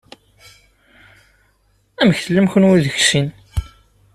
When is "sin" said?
3.09-3.27